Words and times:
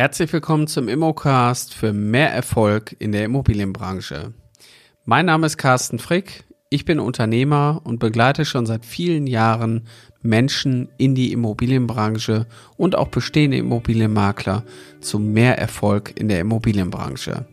Herzlich 0.00 0.32
willkommen 0.32 0.66
zum 0.66 0.88
Immocast 0.88 1.74
für 1.74 1.92
mehr 1.92 2.32
Erfolg 2.32 2.96
in 2.98 3.12
der 3.12 3.26
Immobilienbranche. 3.26 4.32
Mein 5.04 5.26
Name 5.26 5.44
ist 5.46 5.58
Carsten 5.58 5.98
Frick. 5.98 6.44
Ich 6.70 6.86
bin 6.86 6.98
Unternehmer 6.98 7.82
und 7.84 7.98
begleite 7.98 8.46
schon 8.46 8.64
seit 8.64 8.86
vielen 8.86 9.26
Jahren 9.26 9.86
Menschen 10.22 10.88
in 10.96 11.14
die 11.14 11.32
Immobilienbranche 11.32 12.46
und 12.78 12.96
auch 12.96 13.08
bestehende 13.08 13.58
Immobilienmakler 13.58 14.64
zu 15.02 15.18
mehr 15.18 15.58
Erfolg 15.58 16.18
in 16.18 16.28
der 16.28 16.40
Immobilienbranche. 16.40 17.44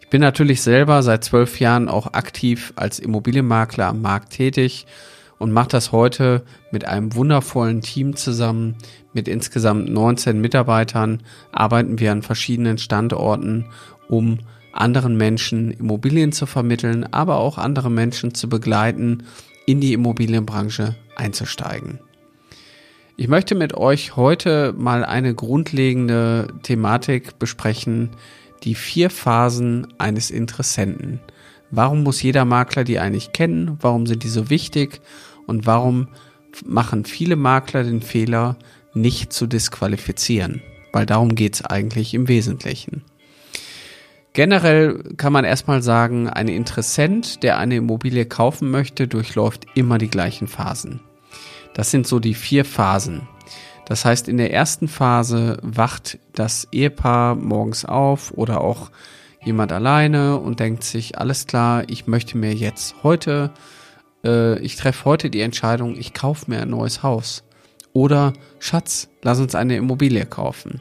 Ich 0.00 0.08
bin 0.10 0.20
natürlich 0.20 0.62
selber 0.62 1.02
seit 1.02 1.24
zwölf 1.24 1.58
Jahren 1.58 1.88
auch 1.88 2.12
aktiv 2.12 2.72
als 2.76 3.00
Immobilienmakler 3.00 3.88
am 3.88 4.00
Markt 4.00 4.32
tätig 4.32 4.86
und 5.38 5.52
mache 5.52 5.68
das 5.68 5.92
heute 5.92 6.44
mit 6.70 6.84
einem 6.84 7.14
wundervollen 7.14 7.80
Team 7.80 8.16
zusammen. 8.16 8.76
Mit 9.12 9.28
insgesamt 9.28 9.88
19 9.88 10.40
Mitarbeitern 10.40 11.22
arbeiten 11.52 11.98
wir 11.98 12.12
an 12.12 12.22
verschiedenen 12.22 12.78
Standorten, 12.78 13.66
um 14.08 14.38
anderen 14.72 15.16
Menschen 15.16 15.70
Immobilien 15.70 16.32
zu 16.32 16.46
vermitteln, 16.46 17.06
aber 17.12 17.36
auch 17.36 17.58
andere 17.58 17.90
Menschen 17.90 18.34
zu 18.34 18.48
begleiten, 18.48 19.24
in 19.66 19.80
die 19.80 19.92
Immobilienbranche 19.92 20.96
einzusteigen. 21.16 22.00
Ich 23.16 23.28
möchte 23.28 23.54
mit 23.54 23.74
euch 23.74 24.16
heute 24.16 24.74
mal 24.76 25.04
eine 25.04 25.34
grundlegende 25.34 26.48
Thematik 26.62 27.38
besprechen, 27.38 28.10
die 28.64 28.74
vier 28.74 29.08
Phasen 29.08 29.86
eines 29.98 30.30
Interessenten. 30.30 31.20
Warum 31.70 32.02
muss 32.02 32.22
jeder 32.22 32.44
Makler 32.44 32.84
die 32.84 32.98
eigentlich 32.98 33.32
kennen? 33.32 33.78
Warum 33.80 34.06
sind 34.06 34.22
die 34.22 34.28
so 34.28 34.50
wichtig? 34.50 35.00
Und 35.46 35.66
warum 35.66 36.08
machen 36.64 37.04
viele 37.04 37.36
Makler 37.36 37.84
den 37.84 38.02
Fehler, 38.02 38.56
nicht 38.92 39.32
zu 39.32 39.46
disqualifizieren? 39.46 40.62
Weil 40.92 41.06
darum 41.06 41.34
geht 41.34 41.54
es 41.54 41.64
eigentlich 41.64 42.14
im 42.14 42.28
Wesentlichen. 42.28 43.02
Generell 44.34 44.98
kann 45.16 45.32
man 45.32 45.44
erstmal 45.44 45.80
sagen, 45.80 46.28
ein 46.28 46.48
Interessent, 46.48 47.42
der 47.44 47.58
eine 47.58 47.76
Immobilie 47.76 48.26
kaufen 48.26 48.70
möchte, 48.70 49.06
durchläuft 49.06 49.66
immer 49.76 49.98
die 49.98 50.08
gleichen 50.08 50.48
Phasen. 50.48 51.00
Das 51.74 51.90
sind 51.90 52.06
so 52.06 52.18
die 52.18 52.34
vier 52.34 52.64
Phasen. 52.64 53.28
Das 53.86 54.04
heißt, 54.04 54.28
in 54.28 54.38
der 54.38 54.52
ersten 54.52 54.88
Phase 54.88 55.58
wacht 55.62 56.18
das 56.32 56.66
Ehepaar 56.72 57.36
morgens 57.36 57.84
auf 57.84 58.32
oder 58.32 58.60
auch 58.60 58.90
jemand 59.44 59.72
alleine 59.72 60.38
und 60.38 60.60
denkt 60.60 60.84
sich, 60.84 61.18
alles 61.18 61.46
klar, 61.46 61.84
ich 61.88 62.06
möchte 62.06 62.36
mir 62.38 62.54
jetzt 62.54 62.96
heute, 63.02 63.50
äh, 64.24 64.58
ich 64.60 64.76
treffe 64.76 65.04
heute 65.04 65.30
die 65.30 65.40
Entscheidung, 65.40 65.96
ich 65.96 66.14
kaufe 66.14 66.50
mir 66.50 66.62
ein 66.62 66.70
neues 66.70 67.02
Haus. 67.02 67.44
Oder 67.92 68.32
Schatz, 68.58 69.08
lass 69.22 69.38
uns 69.40 69.54
eine 69.54 69.76
Immobilie 69.76 70.26
kaufen. 70.26 70.80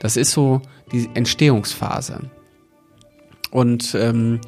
Das 0.00 0.16
ist 0.16 0.32
so 0.32 0.60
die 0.90 1.08
Entstehungsphase. 1.14 2.30
Und 3.52 3.94
ähm, 3.94 4.40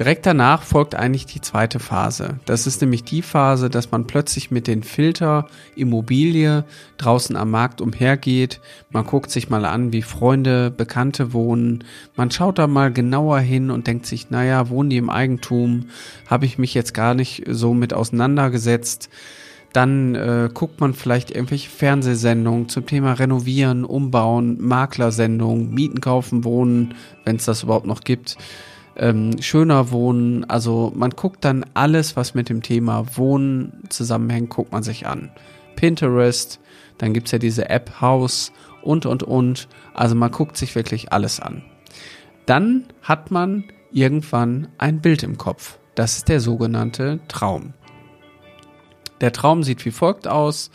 direkt 0.00 0.26
danach 0.26 0.64
folgt 0.64 0.96
eigentlich 0.96 1.26
die 1.26 1.40
zweite 1.40 1.78
Phase. 1.78 2.40
Das 2.44 2.66
ist 2.66 2.80
nämlich 2.80 3.04
die 3.04 3.22
Phase, 3.22 3.70
dass 3.70 3.92
man 3.92 4.08
plötzlich 4.08 4.50
mit 4.50 4.66
den 4.66 4.82
Filter 4.82 5.46
Immobilie 5.76 6.64
draußen 6.96 7.36
am 7.36 7.52
Markt 7.52 7.80
umhergeht. 7.80 8.60
Man 8.90 9.06
guckt 9.06 9.30
sich 9.30 9.48
mal 9.48 9.64
an, 9.64 9.92
wie 9.92 10.02
Freunde, 10.02 10.72
Bekannte 10.72 11.32
wohnen. 11.32 11.84
Man 12.16 12.32
schaut 12.32 12.58
da 12.58 12.66
mal 12.66 12.92
genauer 12.92 13.38
hin 13.38 13.70
und 13.70 13.86
denkt 13.86 14.06
sich, 14.06 14.28
naja, 14.28 14.68
wohnen 14.70 14.90
die 14.90 14.96
im 14.96 15.08
Eigentum? 15.08 15.90
Habe 16.26 16.44
ich 16.44 16.58
mich 16.58 16.74
jetzt 16.74 16.94
gar 16.94 17.14
nicht 17.14 17.44
so 17.48 17.74
mit 17.74 17.94
auseinandergesetzt? 17.94 19.08
Dann 19.72 20.14
äh, 20.14 20.48
guckt 20.52 20.80
man 20.80 20.94
vielleicht 20.94 21.30
irgendwelche 21.30 21.68
Fernsehsendungen 21.68 22.68
zum 22.68 22.86
Thema 22.86 23.12
Renovieren, 23.12 23.84
Umbauen, 23.84 24.60
Maklersendungen, 24.60 25.70
Mieten 25.70 26.00
kaufen, 26.00 26.44
Wohnen, 26.44 26.94
wenn 27.24 27.36
es 27.36 27.44
das 27.44 27.62
überhaupt 27.62 27.86
noch 27.86 28.00
gibt. 28.00 28.38
Ähm, 28.96 29.40
schöner 29.40 29.90
Wohnen. 29.90 30.48
Also 30.48 30.92
man 30.94 31.10
guckt 31.10 31.44
dann 31.44 31.64
alles, 31.74 32.16
was 32.16 32.34
mit 32.34 32.48
dem 32.48 32.62
Thema 32.62 33.04
Wohnen 33.16 33.84
zusammenhängt, 33.90 34.50
guckt 34.50 34.72
man 34.72 34.82
sich 34.82 35.06
an. 35.06 35.30
Pinterest, 35.76 36.60
dann 36.96 37.12
gibt's 37.12 37.30
ja 37.30 37.38
diese 37.38 37.68
App 37.68 38.00
House 38.00 38.52
und, 38.82 39.06
und, 39.06 39.22
und. 39.22 39.68
Also 39.94 40.14
man 40.14 40.30
guckt 40.30 40.56
sich 40.56 40.74
wirklich 40.74 41.12
alles 41.12 41.40
an. 41.40 41.62
Dann 42.46 42.86
hat 43.02 43.30
man 43.30 43.64
irgendwann 43.92 44.68
ein 44.78 45.00
Bild 45.00 45.22
im 45.22 45.38
Kopf. 45.38 45.78
Das 45.94 46.16
ist 46.16 46.28
der 46.28 46.40
sogenannte 46.40 47.20
Traum. 47.28 47.74
Der 49.20 49.32
Traum 49.32 49.62
sieht 49.62 49.84
wie 49.84 49.90
folgt 49.90 50.28
aus. 50.28 50.70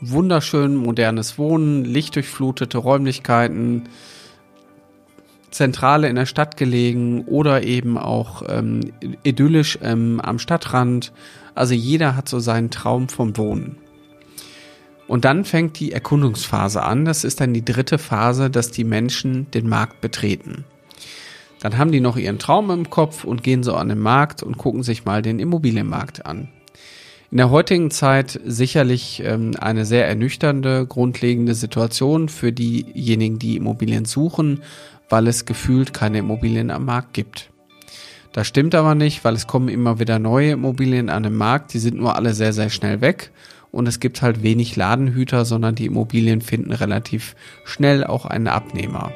Wunderschön 0.00 0.74
modernes 0.74 1.38
Wohnen, 1.38 1.84
lichtdurchflutete 1.84 2.78
Räumlichkeiten, 2.78 3.84
Zentrale 5.50 6.08
in 6.08 6.16
der 6.16 6.26
Stadt 6.26 6.56
gelegen 6.56 7.24
oder 7.26 7.62
eben 7.62 7.98
auch 7.98 8.42
ähm, 8.48 8.92
idyllisch 9.22 9.78
ähm, 9.82 10.20
am 10.20 10.38
Stadtrand. 10.38 11.12
Also 11.54 11.74
jeder 11.74 12.16
hat 12.16 12.28
so 12.28 12.40
seinen 12.40 12.70
Traum 12.70 13.08
vom 13.08 13.36
Wohnen. 13.36 13.76
Und 15.06 15.24
dann 15.26 15.44
fängt 15.44 15.78
die 15.78 15.92
Erkundungsphase 15.92 16.82
an. 16.82 17.04
Das 17.04 17.22
ist 17.22 17.40
dann 17.40 17.52
die 17.52 17.64
dritte 17.64 17.98
Phase, 17.98 18.48
dass 18.50 18.70
die 18.70 18.84
Menschen 18.84 19.50
den 19.50 19.68
Markt 19.68 20.00
betreten. 20.00 20.64
Dann 21.60 21.76
haben 21.76 21.92
die 21.92 22.00
noch 22.00 22.16
ihren 22.16 22.38
Traum 22.38 22.70
im 22.70 22.88
Kopf 22.88 23.22
und 23.22 23.42
gehen 23.42 23.62
so 23.62 23.74
an 23.74 23.90
den 23.90 23.98
Markt 23.98 24.42
und 24.42 24.56
gucken 24.56 24.82
sich 24.82 25.04
mal 25.04 25.22
den 25.22 25.38
Immobilienmarkt 25.38 26.24
an 26.24 26.48
in 27.32 27.38
der 27.38 27.50
heutigen 27.50 27.90
Zeit 27.90 28.38
sicherlich 28.44 29.22
ähm, 29.24 29.52
eine 29.58 29.86
sehr 29.86 30.06
ernüchternde, 30.06 30.84
grundlegende 30.86 31.54
Situation 31.54 32.28
für 32.28 32.52
diejenigen, 32.52 33.38
die 33.38 33.56
Immobilien 33.56 34.04
suchen, 34.04 34.62
weil 35.08 35.26
es 35.26 35.46
gefühlt 35.46 35.94
keine 35.94 36.18
Immobilien 36.18 36.70
am 36.70 36.84
Markt 36.84 37.14
gibt. 37.14 37.48
Das 38.32 38.46
stimmt 38.46 38.74
aber 38.74 38.94
nicht, 38.94 39.24
weil 39.24 39.34
es 39.34 39.46
kommen 39.46 39.68
immer 39.68 39.98
wieder 39.98 40.18
neue 40.18 40.50
Immobilien 40.50 41.08
an 41.08 41.22
den 41.22 41.34
Markt, 41.34 41.72
die 41.72 41.78
sind 41.78 41.96
nur 41.96 42.16
alle 42.16 42.34
sehr, 42.34 42.52
sehr 42.52 42.68
schnell 42.68 43.00
weg 43.00 43.30
und 43.70 43.88
es 43.88 43.98
gibt 43.98 44.20
halt 44.20 44.42
wenig 44.42 44.76
Ladenhüter, 44.76 45.46
sondern 45.46 45.74
die 45.74 45.86
Immobilien 45.86 46.42
finden 46.42 46.72
relativ 46.72 47.34
schnell 47.64 48.04
auch 48.04 48.26
einen 48.26 48.48
Abnehmer. 48.48 49.10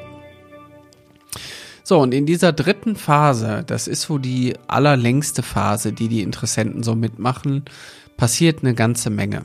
So, 1.83 1.99
und 1.99 2.15
in 2.15 2.25
dieser 2.25 2.51
dritten 2.51 2.95
Phase, 2.95 3.63
das 3.65 3.87
ist 3.87 4.01
so 4.01 4.17
die 4.17 4.55
allerlängste 4.67 5.43
Phase, 5.43 5.93
die 5.93 6.09
die 6.09 6.21
Interessenten 6.21 6.81
so 6.81 6.95
mitmachen, 6.95 7.63
passiert 8.17 8.59
eine 8.61 8.73
ganze 8.73 9.09
Menge. 9.09 9.43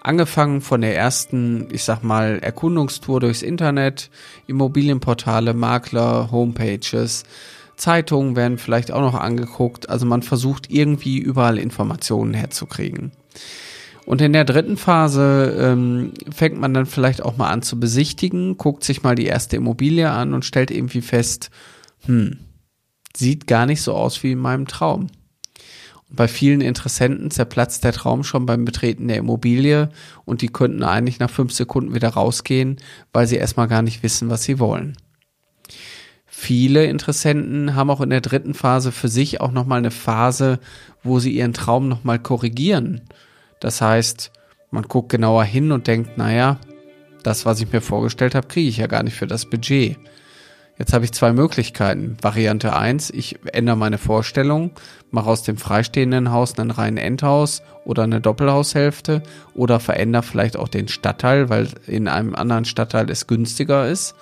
Angefangen 0.00 0.62
von 0.62 0.80
der 0.80 0.96
ersten, 0.96 1.68
ich 1.72 1.84
sag 1.84 2.02
mal, 2.02 2.38
Erkundungstour 2.40 3.20
durchs 3.20 3.42
Internet, 3.42 4.10
Immobilienportale, 4.46 5.52
Makler, 5.52 6.30
Homepages, 6.30 7.24
Zeitungen 7.76 8.36
werden 8.36 8.58
vielleicht 8.58 8.92
auch 8.92 9.00
noch 9.00 9.14
angeguckt. 9.14 9.90
Also 9.90 10.06
man 10.06 10.22
versucht 10.22 10.70
irgendwie 10.70 11.18
überall 11.18 11.58
Informationen 11.58 12.32
herzukriegen. 12.32 13.12
Und 14.06 14.20
in 14.22 14.32
der 14.32 14.44
dritten 14.44 14.76
Phase 14.76 15.56
ähm, 15.58 16.12
fängt 16.30 16.58
man 16.58 16.74
dann 16.74 16.86
vielleicht 16.86 17.22
auch 17.22 17.36
mal 17.36 17.50
an 17.50 17.62
zu 17.62 17.78
besichtigen, 17.78 18.56
guckt 18.56 18.84
sich 18.84 19.02
mal 19.02 19.14
die 19.14 19.26
erste 19.26 19.56
Immobilie 19.56 20.10
an 20.10 20.34
und 20.34 20.44
stellt 20.44 20.70
irgendwie 20.70 21.02
fest, 21.02 21.50
hm, 22.06 22.38
sieht 23.14 23.46
gar 23.46 23.66
nicht 23.66 23.82
so 23.82 23.94
aus 23.94 24.22
wie 24.22 24.32
in 24.32 24.38
meinem 24.38 24.66
Traum. 24.66 25.08
Bei 26.12 26.26
vielen 26.26 26.60
Interessenten 26.60 27.30
zerplatzt 27.30 27.84
der 27.84 27.92
Traum 27.92 28.24
schon 28.24 28.44
beim 28.44 28.64
Betreten 28.64 29.06
der 29.06 29.18
Immobilie 29.18 29.90
und 30.24 30.42
die 30.42 30.48
könnten 30.48 30.82
eigentlich 30.82 31.20
nach 31.20 31.30
fünf 31.30 31.52
Sekunden 31.52 31.94
wieder 31.94 32.08
rausgehen, 32.08 32.76
weil 33.12 33.26
sie 33.26 33.36
erstmal 33.36 33.68
gar 33.68 33.82
nicht 33.82 34.02
wissen, 34.02 34.28
was 34.28 34.42
sie 34.42 34.58
wollen. 34.58 34.96
Viele 36.26 36.86
Interessenten 36.86 37.74
haben 37.74 37.90
auch 37.90 38.00
in 38.00 38.10
der 38.10 38.22
dritten 38.22 38.54
Phase 38.54 38.92
für 38.92 39.08
sich 39.08 39.40
auch 39.40 39.52
nochmal 39.52 39.78
eine 39.78 39.90
Phase, 39.90 40.58
wo 41.02 41.20
sie 41.20 41.32
ihren 41.32 41.52
Traum 41.52 41.88
nochmal 41.88 42.18
korrigieren. 42.18 43.02
Das 43.60 43.80
heißt, 43.80 44.32
man 44.70 44.84
guckt 44.84 45.10
genauer 45.10 45.44
hin 45.44 45.70
und 45.70 45.86
denkt, 45.86 46.18
naja, 46.18 46.58
das, 47.22 47.46
was 47.46 47.60
ich 47.60 47.72
mir 47.72 47.80
vorgestellt 47.80 48.34
habe, 48.34 48.48
kriege 48.48 48.68
ich 48.68 48.78
ja 48.78 48.86
gar 48.86 49.02
nicht 49.02 49.16
für 49.16 49.26
das 49.26 49.44
Budget. 49.44 49.98
Jetzt 50.80 50.94
habe 50.94 51.04
ich 51.04 51.12
zwei 51.12 51.34
Möglichkeiten. 51.34 52.16
Variante 52.22 52.74
eins: 52.74 53.10
ich 53.10 53.38
ändere 53.52 53.76
meine 53.76 53.98
Vorstellung, 53.98 54.70
mache 55.10 55.28
aus 55.28 55.42
dem 55.42 55.58
freistehenden 55.58 56.32
Haus 56.32 56.58
einen 56.58 56.70
reinen 56.70 56.96
Endhaus 56.96 57.60
oder 57.84 58.04
eine 58.04 58.22
Doppelhaushälfte 58.22 59.22
oder 59.52 59.78
verändere 59.78 60.22
vielleicht 60.22 60.56
auch 60.56 60.68
den 60.68 60.88
Stadtteil, 60.88 61.50
weil 61.50 61.68
in 61.86 62.08
einem 62.08 62.34
anderen 62.34 62.64
Stadtteil 62.64 63.10
es 63.10 63.26
günstiger 63.26 63.86
ist. 63.86 64.14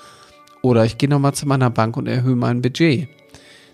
Oder 0.60 0.84
ich 0.84 0.98
gehe 0.98 1.08
nochmal 1.08 1.32
zu 1.32 1.46
meiner 1.46 1.70
Bank 1.70 1.96
und 1.96 2.08
erhöhe 2.08 2.34
mein 2.34 2.60
Budget. 2.60 3.08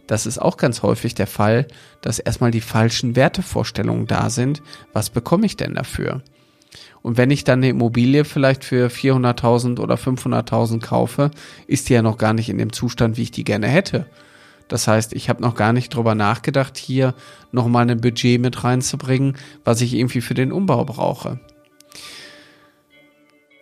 Das 0.07 0.27
ist 0.27 0.37
auch 0.37 0.59
ganz 0.59 0.83
häufig 0.83 1.15
der 1.15 1.27
Fall, 1.27 1.67
dass 2.03 2.19
erstmal 2.19 2.51
die 2.51 2.61
falschen 2.61 3.17
Wertevorstellungen 3.17 4.07
da 4.07 4.29
sind. 4.29 4.61
Was 4.93 5.09
bekomme 5.09 5.47
ich 5.47 5.57
denn 5.57 5.75
dafür? 5.75 6.21
Und 7.03 7.17
wenn 7.17 7.31
ich 7.31 7.45
dann 7.45 7.61
eine 7.61 7.69
Immobilie 7.69 8.25
vielleicht 8.25 8.65
für 8.65 8.89
400.000 8.89 9.81
oder 9.81 9.97
500.000 9.97 10.81
kaufe, 10.81 11.31
ist 11.67 11.89
die 11.89 11.95
ja 11.95 12.03
noch 12.03 12.19
gar 12.19 12.33
nicht 12.33 12.49
in 12.49 12.59
dem 12.59 12.73
Zustand, 12.73 13.17
wie 13.17 13.23
ich 13.23 13.31
die 13.31 13.45
gerne 13.45 13.69
hätte. 13.69 14.07
Das 14.69 14.89
heißt, 14.89 15.13
ich 15.13 15.29
habe 15.29 15.43
noch 15.43 15.55
gar 15.55 15.73
nicht 15.73 15.95
drüber 15.95 16.15
nachgedacht, 16.15 16.79
hier 16.79 17.15
nochmal 17.53 17.89
ein 17.91 18.01
Budget 18.01 18.41
mit 18.41 18.65
reinzubringen, 18.65 19.37
was 19.65 19.81
ich 19.81 19.95
irgendwie 19.95 20.23
für 20.23 20.35
den 20.35 20.53
Umbau 20.53 20.85
brauche. 20.85 21.39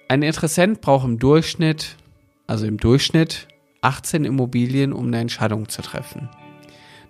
Ein 0.08 0.22
Interessent 0.22 0.80
braucht 0.80 1.06
im 1.06 1.18
Durchschnitt, 1.18 1.96
also 2.46 2.66
im 2.66 2.76
Durchschnitt 2.76 3.48
18 3.80 4.24
Immobilien, 4.24 4.92
um 4.92 5.06
eine 5.08 5.18
Entscheidung 5.18 5.68
zu 5.68 5.82
treffen. 5.82 6.28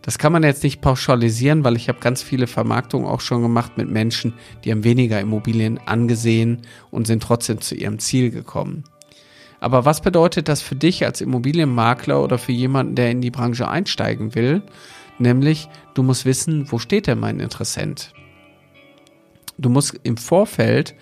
Das 0.02 0.18
kann 0.18 0.32
man 0.32 0.42
jetzt 0.42 0.64
nicht 0.64 0.80
pauschalisieren, 0.80 1.62
weil 1.62 1.76
ich 1.76 1.88
habe 1.88 2.00
ganz 2.00 2.22
viele 2.22 2.48
Vermarktungen 2.48 3.06
auch 3.06 3.20
schon 3.20 3.40
gemacht 3.40 3.78
mit 3.78 3.88
Menschen, 3.88 4.34
die 4.64 4.72
haben 4.72 4.84
weniger 4.84 5.20
Immobilien 5.20 5.78
angesehen 5.86 6.62
und 6.90 7.06
sind 7.06 7.22
trotzdem 7.22 7.60
zu 7.60 7.76
ihrem 7.76 8.00
Ziel 8.00 8.30
gekommen. 8.30 8.84
Aber 9.60 9.84
was 9.84 10.00
bedeutet 10.00 10.48
das 10.48 10.60
für 10.60 10.74
dich 10.74 11.04
als 11.04 11.20
Immobilienmakler 11.20 12.20
oder 12.20 12.36
für 12.36 12.50
jemanden, 12.50 12.96
der 12.96 13.12
in 13.12 13.20
die 13.20 13.30
Branche 13.30 13.68
einsteigen 13.68 14.34
will? 14.34 14.62
Nämlich, 15.20 15.68
du 15.94 16.02
musst 16.02 16.24
wissen, 16.24 16.72
wo 16.72 16.80
steht 16.80 17.06
denn 17.06 17.20
mein 17.20 17.38
Interessent? 17.38 18.12
Du 19.56 19.68
musst 19.68 20.00
im 20.02 20.16
Vorfeld 20.16 20.96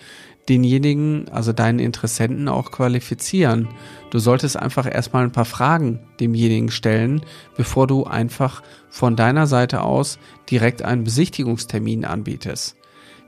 denjenigen, 0.51 1.29
also 1.31 1.53
deinen 1.53 1.79
Interessenten 1.79 2.49
auch 2.49 2.73
qualifizieren. 2.73 3.69
Du 4.11 4.19
solltest 4.19 4.57
einfach 4.57 4.93
erstmal 4.93 5.25
ein 5.25 5.33
paar 5.33 5.45
Fragen 5.45 6.01
demjenigen 6.19 6.71
stellen, 6.71 7.23
bevor 7.57 7.87
du 7.87 8.05
einfach 8.05 8.63
von 8.91 9.15
deiner 9.17 9.47
Seite 9.47 9.83
aus 9.83 10.19
direkt 10.51 10.83
einen 10.83 11.05
Besichtigungstermin 11.05 12.05
anbietest. 12.05 12.77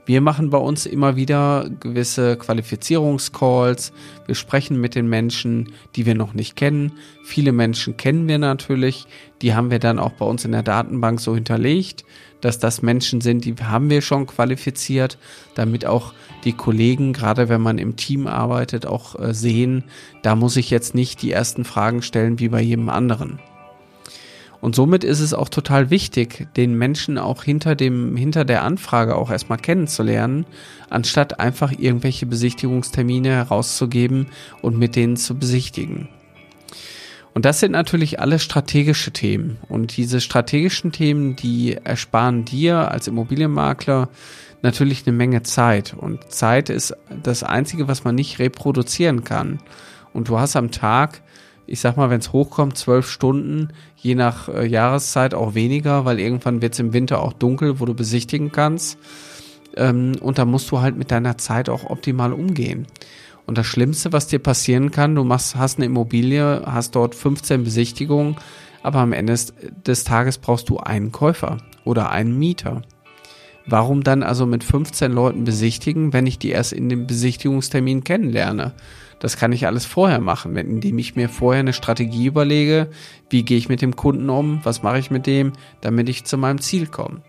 Wir 0.05 0.19
machen 0.19 0.49
bei 0.49 0.57
uns 0.57 0.85
immer 0.85 1.15
wieder 1.15 1.69
gewisse 1.79 2.35
Qualifizierungscalls. 2.35 3.93
Wir 4.25 4.35
sprechen 4.35 4.81
mit 4.81 4.95
den 4.95 5.07
Menschen, 5.07 5.71
die 5.95 6.05
wir 6.05 6.13
noch 6.13 6.33
nicht 6.33 6.57
kennen. 6.57 6.91
Viele 7.23 7.53
Menschen 7.53 7.95
kennen 7.95 8.27
wir 8.27 8.37
natürlich. 8.37 9.05
Die 9.41 9.53
haben 9.53 9.71
wir 9.71 9.79
dann 9.79 9.99
auch 9.99 10.11
bei 10.11 10.25
uns 10.25 10.43
in 10.43 10.51
der 10.51 10.63
Datenbank 10.63 11.21
so 11.21 11.35
hinterlegt, 11.35 12.03
dass 12.41 12.59
das 12.59 12.81
Menschen 12.81 13.21
sind, 13.21 13.45
die 13.45 13.55
haben 13.55 13.89
wir 13.89 14.01
schon 14.01 14.27
qualifiziert, 14.27 15.17
damit 15.55 15.85
auch 15.85 16.13
die 16.43 16.51
Kollegen, 16.51 17.13
gerade 17.13 17.47
wenn 17.47 17.61
man 17.61 17.77
im 17.77 17.95
Team 17.95 18.27
arbeitet, 18.27 18.85
auch 18.85 19.17
äh, 19.17 19.33
sehen, 19.33 19.85
da 20.21 20.35
muss 20.35 20.57
ich 20.57 20.69
jetzt 20.69 20.93
nicht 20.93 21.21
die 21.21 21.31
ersten 21.31 21.63
Fragen 21.63 22.01
stellen 22.01 22.39
wie 22.39 22.49
bei 22.49 22.61
jedem 22.61 22.89
anderen. 22.89 23.39
Und 24.63 24.75
somit 24.75 25.03
ist 25.03 25.19
es 25.19 25.33
auch 25.33 25.49
total 25.49 25.89
wichtig, 25.89 26.47
den 26.55 26.77
Menschen 26.77 27.17
auch 27.17 27.43
hinter 27.43 27.75
dem, 27.75 28.15
hinter 28.15 28.45
der 28.45 28.63
Anfrage 28.63 29.17
auch 29.17 29.29
erstmal 29.29 29.57
kennenzulernen, 29.57 30.45
anstatt 30.89 31.41
einfach 31.41 31.73
irgendwelche 31.77 32.25
Besichtigungstermine 32.25 33.27
herauszugeben 33.27 34.27
und 34.61 34.79
mit 34.79 34.95
denen 34.95 35.17
zu 35.17 35.37
besichtigen. 35.37 36.07
Und 37.33 37.43
das 37.43 37.59
sind 37.59 37.73
natürlich 37.73 38.21
alle 38.21 38.39
strategische 38.39 39.11
Themen. 39.11 39.57
Und 39.67 39.97
diese 39.97 40.21
strategischen 40.21 40.93
Themen, 40.93 41.35
die 41.35 41.73
ersparen 41.83 42.45
dir 42.45 42.89
als 42.89 43.09
Immobilienmakler 43.09 44.07
natürlich 44.61 45.05
eine 45.05 45.17
Menge 45.17 45.43
Zeit. 45.43 45.93
Und 45.93 46.31
Zeit 46.31 46.69
ist 46.69 46.95
das 47.21 47.43
Einzige, 47.43 47.89
was 47.89 48.05
man 48.05 48.15
nicht 48.15 48.39
reproduzieren 48.39 49.25
kann. 49.25 49.59
Und 50.13 50.29
du 50.29 50.39
hast 50.39 50.55
am 50.55 50.71
Tag 50.71 51.21
ich 51.65 51.79
sag 51.79 51.97
mal, 51.97 52.09
wenn 52.09 52.19
es 52.19 52.33
hochkommt, 52.33 52.77
zwölf 52.77 53.09
Stunden, 53.09 53.69
je 53.95 54.15
nach 54.15 54.49
äh, 54.49 54.65
Jahreszeit 54.65 55.33
auch 55.33 55.55
weniger, 55.55 56.05
weil 56.05 56.19
irgendwann 56.19 56.61
wird 56.61 56.73
es 56.73 56.79
im 56.79 56.93
Winter 56.93 57.21
auch 57.21 57.33
dunkel, 57.33 57.79
wo 57.79 57.85
du 57.85 57.93
besichtigen 57.93 58.51
kannst. 58.51 58.97
Ähm, 59.75 60.13
und 60.19 60.37
da 60.37 60.45
musst 60.45 60.69
du 60.71 60.81
halt 60.81 60.97
mit 60.97 61.11
deiner 61.11 61.37
Zeit 61.37 61.69
auch 61.69 61.89
optimal 61.89 62.33
umgehen. 62.33 62.87
Und 63.45 63.57
das 63.57 63.65
Schlimmste, 63.65 64.13
was 64.13 64.27
dir 64.27 64.39
passieren 64.39 64.91
kann, 64.91 65.15
du 65.15 65.23
machst, 65.23 65.55
hast 65.55 65.77
eine 65.77 65.85
Immobilie, 65.85 66.63
hast 66.65 66.95
dort 66.95 67.15
15 67.15 67.63
Besichtigungen, 67.63 68.37
aber 68.81 68.99
am 68.99 69.13
Ende 69.13 69.35
des 69.85 70.03
Tages 70.03 70.37
brauchst 70.37 70.69
du 70.69 70.77
einen 70.77 71.11
Käufer 71.11 71.57
oder 71.83 72.09
einen 72.09 72.37
Mieter. 72.37 72.81
Warum 73.65 74.03
dann 74.03 74.23
also 74.23 74.45
mit 74.45 74.63
15 74.63 75.11
Leuten 75.11 75.45
besichtigen, 75.45 76.11
wenn 76.11 76.27
ich 76.27 76.37
die 76.37 76.49
erst 76.49 76.73
in 76.73 76.89
dem 76.89 77.07
Besichtigungstermin 77.07 78.03
kennenlerne? 78.03 78.73
Das 79.19 79.37
kann 79.37 79.53
ich 79.53 79.67
alles 79.67 79.85
vorher 79.85 80.19
machen, 80.19 80.57
indem 80.57 80.97
ich 80.99 81.15
mir 81.15 81.29
vorher 81.29 81.61
eine 81.61 81.71
Strategie 81.71 82.25
überlege, 82.25 82.89
wie 83.29 83.43
gehe 83.43 83.57
ich 83.57 83.69
mit 83.69 83.81
dem 83.81 83.95
Kunden 83.95 84.29
um, 84.29 84.59
was 84.63 84.83
mache 84.83 84.99
ich 84.99 85.11
mit 85.11 85.27
dem, 85.27 85.53
damit 85.79 86.09
ich 86.09 86.25
zu 86.25 86.37
meinem 86.37 86.59
Ziel 86.59 86.87
komme. 86.87 87.21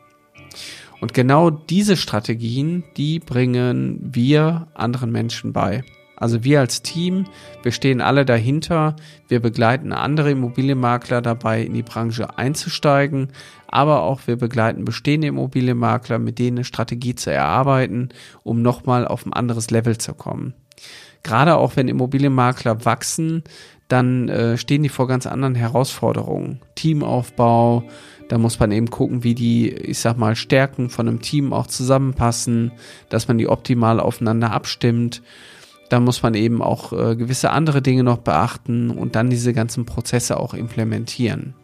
Und 1.00 1.14
genau 1.14 1.50
diese 1.50 1.96
Strategien, 1.96 2.82
die 2.96 3.20
bringen 3.20 4.00
wir 4.02 4.66
anderen 4.74 5.12
Menschen 5.12 5.52
bei. 5.52 5.84
Also 6.16 6.44
wir 6.44 6.60
als 6.60 6.82
Team, 6.82 7.26
wir 7.62 7.72
stehen 7.72 8.00
alle 8.00 8.24
dahinter, 8.24 8.96
wir 9.28 9.40
begleiten 9.40 9.92
andere 9.92 10.30
Immobilienmakler 10.30 11.22
dabei, 11.22 11.62
in 11.62 11.74
die 11.74 11.82
Branche 11.82 12.38
einzusteigen, 12.38 13.28
aber 13.66 14.02
auch 14.02 14.20
wir 14.26 14.36
begleiten 14.36 14.84
bestehende 14.84 15.28
Immobilienmakler, 15.28 16.18
mit 16.18 16.38
denen 16.38 16.58
eine 16.58 16.64
Strategie 16.64 17.14
zu 17.14 17.30
erarbeiten, 17.30 18.10
um 18.42 18.62
nochmal 18.62 19.06
auf 19.06 19.26
ein 19.26 19.32
anderes 19.32 19.70
Level 19.70 19.98
zu 19.98 20.14
kommen 20.14 20.54
gerade 21.24 21.56
auch 21.56 21.74
wenn 21.74 21.88
Immobilienmakler 21.88 22.84
wachsen, 22.84 23.42
dann 23.88 24.28
äh, 24.28 24.56
stehen 24.56 24.84
die 24.84 24.88
vor 24.88 25.08
ganz 25.08 25.26
anderen 25.26 25.56
Herausforderungen. 25.56 26.60
Teamaufbau, 26.76 27.84
da 28.28 28.38
muss 28.38 28.60
man 28.60 28.72
eben 28.72 28.88
gucken, 28.88 29.24
wie 29.24 29.34
die, 29.34 29.70
ich 29.70 29.98
sag 29.98 30.16
mal, 30.16 30.36
Stärken 30.36 30.88
von 30.88 31.08
einem 31.08 31.20
Team 31.20 31.52
auch 31.52 31.66
zusammenpassen, 31.66 32.72
dass 33.08 33.28
man 33.28 33.36
die 33.36 33.48
optimal 33.48 34.00
aufeinander 34.00 34.52
abstimmt. 34.52 35.22
Da 35.88 36.00
muss 36.00 36.22
man 36.22 36.34
eben 36.34 36.62
auch 36.62 36.92
äh, 36.92 37.16
gewisse 37.16 37.50
andere 37.50 37.82
Dinge 37.82 38.04
noch 38.04 38.18
beachten 38.18 38.90
und 38.90 39.16
dann 39.16 39.30
diese 39.30 39.52
ganzen 39.52 39.84
Prozesse 39.84 40.38
auch 40.38 40.54
implementieren. 40.54 41.54